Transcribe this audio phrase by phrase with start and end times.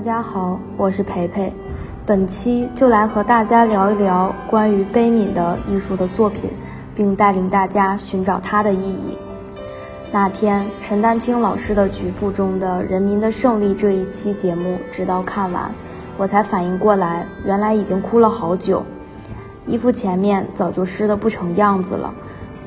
[0.00, 1.52] 大家好，我是培培，
[2.06, 6.48] 本期就来和大家聊一聊关于悲悯的艺术的作品，
[6.94, 9.18] 并带领大家寻找它的意义。
[10.10, 15.70] 那天，陈丹青老师的局部中的《人民的胜利》这一期节目，直到看完，
[16.16, 18.82] 我才反应过来，原来已经哭了好久，
[19.66, 22.10] 衣服前面早就湿得不成样子了。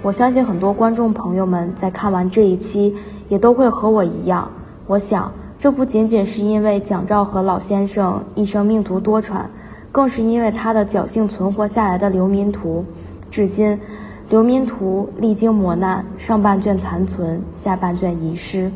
[0.04, 2.96] 我相信很多观众朋友们在看完这一期，
[3.28, 4.52] 也都会和我一样。
[4.86, 5.32] 我想。
[5.64, 9.44] 这不仅仅是因为蒋兆和老先生一生命途多舛，
[9.94, 12.84] 更是因为他的侥幸存活下来的《流民图》。
[13.34, 13.78] 至今，
[14.28, 18.70] 《流民图》历经磨难，上半卷残存，下半卷遗失。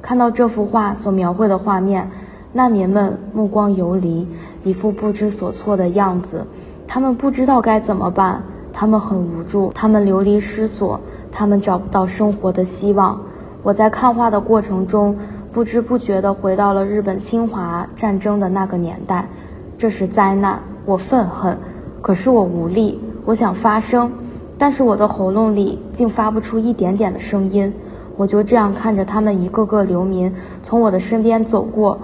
[0.00, 2.08] 看到这幅画所描绘的画面，
[2.52, 4.24] 难民们目光游离，
[4.62, 6.46] 一副不知所措的样子。
[6.86, 8.40] 他们不知道该怎么办，
[8.72, 11.00] 他们很无助，他们流离失所，
[11.32, 13.20] 他们找不到生活的希望。
[13.64, 15.16] 我在看画的过程中。
[15.52, 19.28] 不知不觉地回到了日本侵华战争的那个年代，
[19.76, 21.58] 这是灾难，我愤恨，
[22.00, 24.12] 可是我无力，我想发声，
[24.56, 27.72] 但是我的喉咙里竟发不出一点点的声音。
[28.16, 31.98] 我就这样看着他们一个个流民从我的身边走过，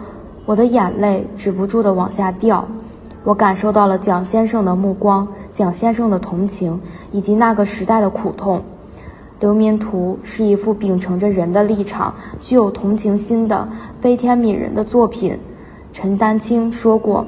[0.44, 2.66] 我的眼泪止不住地往下掉。
[3.22, 6.81] 我感受到了蒋先生的目光，蒋先生的同情，
[7.12, 8.58] 以及那个时代的苦痛。
[9.38, 13.68] 《流民图》是一幅秉承着人的立场、具有同情心的
[14.00, 15.38] 悲天悯人的作品。
[15.92, 17.26] 陈丹青说过：“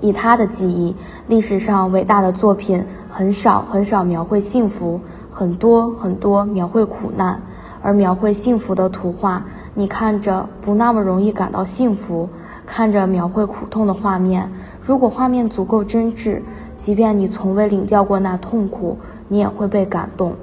[0.00, 0.94] 以他的记忆，
[1.28, 7.40] 历史上伟大的作品很少很少描绘幸福，很多很多描绘苦难。
[7.82, 9.42] 而描绘幸福的图画，
[9.72, 12.28] 你看着不那么容易感到幸福；
[12.66, 14.50] 看着描绘苦痛的画面，
[14.82, 16.42] 如果画面足够真挚，
[16.76, 18.98] 即便你从未领教过那痛苦，
[19.28, 20.34] 你也会被感动。”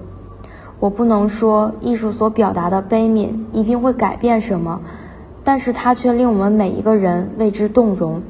[0.79, 4.79] 我不能说艺术所表达的悲悯一定会改变什么，
[5.43, 8.21] 但是它却令我们每一个人为之动容，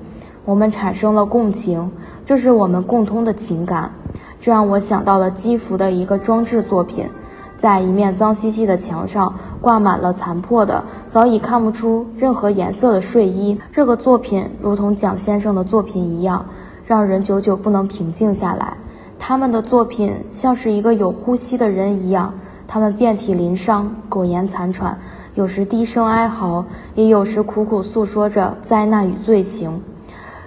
[0.46, 1.91] 我们产生了共情，
[2.25, 3.91] 这是我们共通的情感。
[4.40, 7.09] 这让我想到了基辅的一个装置作品，
[7.58, 13.59] 在一面脏兮兮的墙上挂满了残破的、早已看不出任何颜色的睡衣。
[13.72, 16.46] 这个作品如同蒋先生的作品一样，
[16.85, 18.78] 让人久久不能平静下来。
[19.19, 22.33] 他们的作品像是一个有呼吸的人一样，
[22.67, 24.97] 他们遍体鳞伤，苟延残喘，
[25.35, 26.63] 有时低声哀嚎，
[26.95, 29.81] 也有时苦苦诉说着灾难与罪行。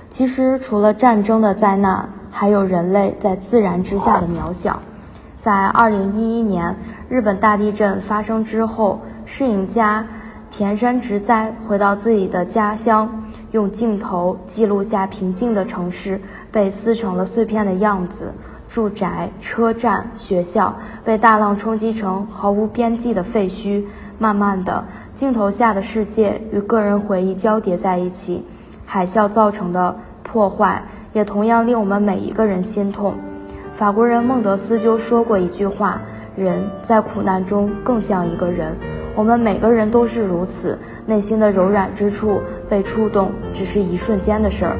[0.08, 4.80] 其实，除了战争的灾难，还有人类在自然之下的渺小。
[5.38, 6.76] 在2011年
[7.08, 10.06] 日本大地震发生之后，摄影家
[10.50, 13.08] 田山直哉回到自己的家乡，
[13.52, 16.20] 用镜头记录下平静的城市
[16.50, 18.32] 被撕成了碎片的样子。
[18.70, 23.84] 住宅、车站、学校被大浪冲击成毫无边际的废墟。
[24.16, 24.84] 慢慢的，
[25.16, 28.44] 镜头下的世界与个人回忆交叠在一起。
[28.86, 30.82] 海啸造成的破坏
[31.12, 33.14] 也同样令我们每一个人心痛。
[33.74, 36.00] 法国人孟德斯鸠说过一句话
[36.36, 38.76] ：“人在苦难中更像一个人。”
[39.16, 44.76] 我们每个人都是如此，内心的柔软之处被触动，只是一瞬间的事儿。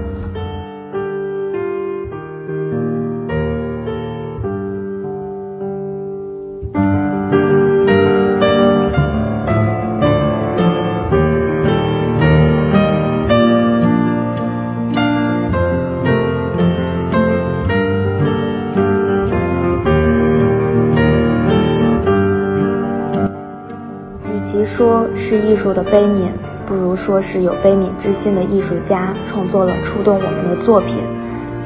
[24.80, 26.28] 说是艺术的悲悯，
[26.64, 30.96] 不如说是有悲悯之心的艺术家创作了触动我们的作品。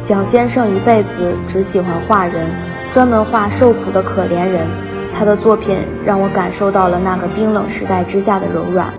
[0.03, 2.51] 蒋先生一辈子只喜欢画人，
[2.93, 4.67] 专门画受苦的可怜人。
[5.17, 8.93] 他的作品让我感受到了那个冰冷时代之下的柔软。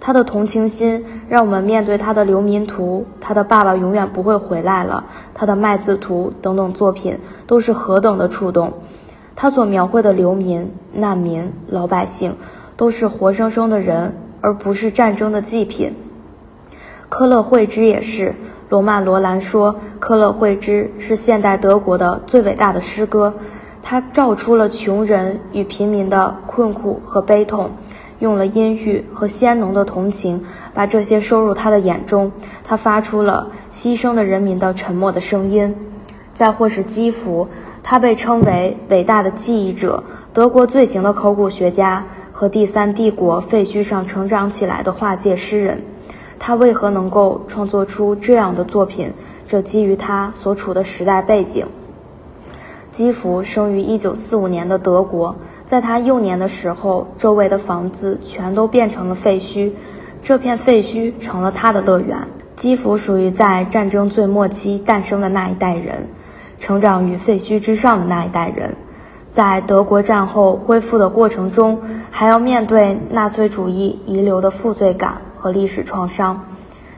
[0.00, 5.04] 他的同情心让我们面对他的《流民图》、他的《爸爸永远不会回来了》、
[5.34, 8.72] 他的《麦子图》等等作品都是何等的触动。
[9.36, 12.36] 他所描绘的流民、难民、老百姓。
[12.80, 15.92] 都是活生生的人，而不是战争的祭品。
[17.10, 18.34] 科勒惠芝也是。
[18.70, 23.34] 罗曼·罗兰说，科勒惠芝是现代德国的最伟大的诗歌。
[23.82, 27.72] 他照出了穷人与平民的困苦和悲痛，
[28.18, 32.32] 用了阴郁和鲜浓的同情，把这些收入他的眼中。
[32.64, 35.76] 他发出了牺牲的人民的沉默的声音。
[36.32, 37.48] 再或是基辅，
[37.82, 40.02] 他被称为伟大的记忆者，
[40.32, 42.06] 德国最行的考古学家。
[42.40, 45.82] 和第三帝国废墟上成长起来的画界诗人，
[46.38, 49.12] 他为何能够创作出这样的作品？
[49.46, 51.66] 这基于他所处的时代背景。
[52.92, 59.72] 基弗生于1945年的德国，在他幼年的时候，周围的房子全都变成了废墟，
[60.22, 62.16] 这片废墟成了他的乐园。
[62.56, 66.08] 基辅属于在战争最末期诞生的那一代人，
[66.58, 68.76] 成长于废墟之上的那一代人，
[69.30, 71.80] 在德国战后恢复的过程中，
[72.10, 76.46] 还要面对纳粹主义遗留的负罪感和历史创伤。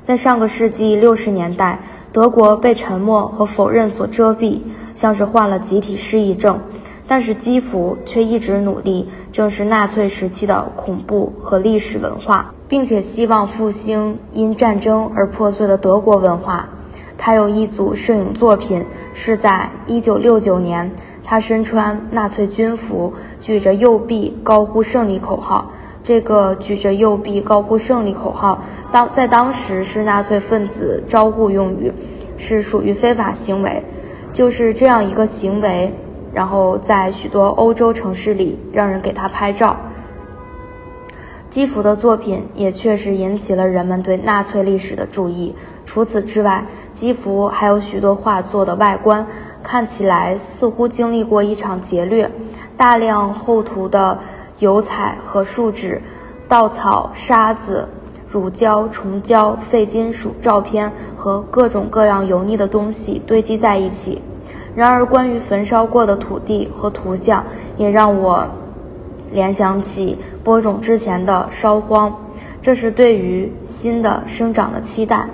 [0.03, 1.81] 在上个世纪六十年代，
[2.13, 4.63] 德国被沉默和否认所遮蔽，
[4.95, 6.61] 像是患了集体失忆症。
[7.09, 16.71] 但是基辅却一直努力正视纳粹时期的恐怖和历史文化，并且希望复兴因战争而破碎的德国文化。
[17.19, 20.91] 他有一组摄影作品是在1969年，
[21.25, 25.71] 他身穿纳粹军服，举着右臂高呼胜利口号。
[26.05, 31.93] 这个举着右臂高呼胜利口号，当在当时是纳粹分子招呼用语，
[32.37, 33.83] 是属于非法行为。
[34.33, 35.93] 就是这样一个行为。
[36.35, 39.77] 然后在许多欧洲城市里，让人给他拍照。
[41.51, 45.55] 基辅的作品也确实引起了人们对纳粹历史的注意。
[45.93, 49.27] 除此之外，基辅还有许多画作的外观
[49.63, 52.31] 看起来似乎经历过一场劫掠，
[52.79, 54.19] 大量厚涂的
[54.59, 56.01] 油彩和树脂、
[56.49, 57.87] 稻草、沙子、
[58.27, 64.23] 乳胶、虫胶、废金属、照片和各种各样油腻的东西堆积在一起。
[64.75, 67.45] 然而，关于焚烧过的土地和图像，
[67.77, 68.47] 也让我
[69.31, 72.19] 联想起播种之前的烧荒。
[72.63, 75.29] 这是对于新的生长的期待，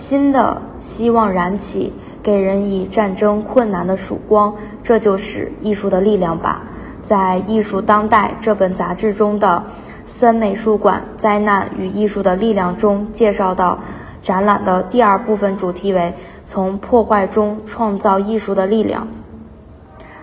[0.00, 1.92] 新的希望燃起，
[2.22, 4.56] 给人以战争困难的曙光。
[4.82, 6.62] 这就是艺术的力量吧。
[7.02, 9.62] 在《艺术当代》这本杂志中的
[10.06, 13.78] 森美术馆“灾难与艺术的力量”中介绍到，
[14.22, 16.14] 展览的第二部分主题为。
[16.46, 19.06] 从破坏中创造艺术的力量。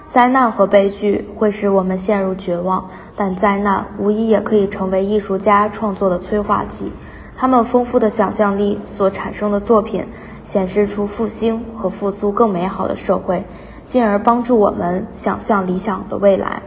[0.09, 6.91] 灾难和悲剧会使我们陷入绝望，但灾难无疑也可以成为艺术家创作的催化剂。
[7.39, 10.03] 他们丰富的想象力所产生的作品，
[10.43, 13.43] 显示出复兴和复苏更美好的社会，
[13.85, 16.63] 进而帮助我们想象理想的未来。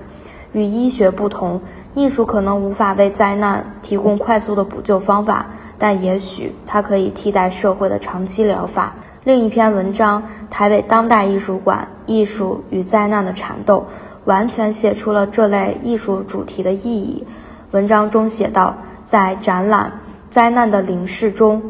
[0.53, 1.61] 与医学不同，
[1.95, 5.47] 艺术可能无法为灾难提供快速的补救方法，
[5.77, 8.95] 但也许它可以替代社会的长期疗法。
[9.25, 13.79] 另一篇文章《台北当代艺术馆：艺术与灾难的缠斗》，
[14.25, 17.27] 完全写出了这类艺术主题的意义。
[17.73, 19.93] 文章中写道，在展览
[20.31, 21.61] 《灾难的凝视》中，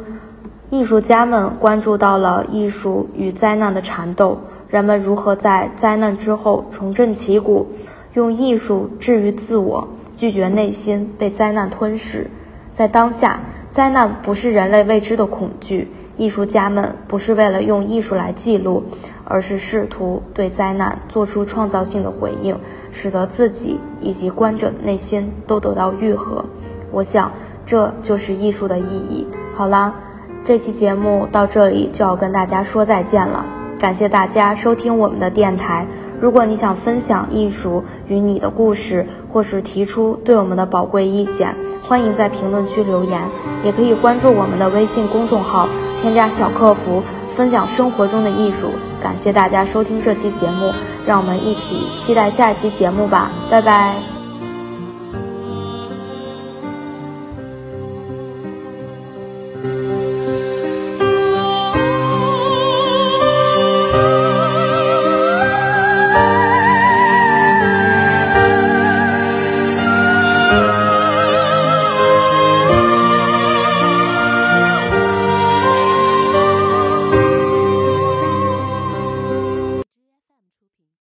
[0.69, 7.69] 艺术家们关注到了艺术与灾难的缠斗，人们如何在灾难之后重振旗鼓，
[8.13, 12.27] 用艺术治愈自我，拒绝内心被灾难吞噬。
[12.75, 13.41] 在当下，
[13.71, 15.89] 灾难不是人类未知的恐惧。
[16.19, 18.85] 艺术家们不是为了用艺术来记录，
[19.25, 22.59] 而是试图对灾难做出创造性的回应，
[22.93, 26.45] 使得自己以及观者的内心都得到愈合。
[26.93, 27.33] 我想，
[27.71, 29.25] 这就是艺术的意义。
[29.55, 29.95] 好啦，
[30.45, 33.47] 这期节目到这里就要跟大家说再见了。
[33.79, 35.87] 感谢大家收听我们的电台。
[36.21, 41.55] 如果你想分享艺术与你的故事，或是提出对我们的宝贵意见，
[41.87, 43.23] 欢迎在评论区留言，
[43.63, 45.69] 也可以关注我们的微信公众号。
[46.03, 47.01] 添加小客服，
[47.37, 48.71] 分享生活中的艺术。
[49.01, 50.73] 感谢大家收听这期节目，
[51.07, 54.20] 让我们一起期待下一期节目吧，拜拜。